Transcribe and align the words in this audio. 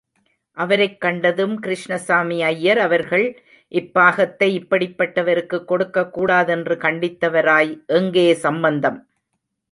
அவரைக் 0.53 1.01
கண்டதும், 1.01 1.59
கிருஷ்ணசாமி 1.59 2.43
ஐயர் 2.43 2.77
அவர்கள் 2.77 3.43
இப் 3.67 3.93
பாகத்தை 3.93 4.53
இப்படிப்பட்ட 4.53 5.23
வருக்குக் 5.23 5.67
கொடுக்கக் 5.67 6.13
கூடாதென்று 6.13 6.75
கண்டித்தவராய் 6.75 7.85
எங்கே 7.85 8.33
சம்பந்தம்? 8.33 9.09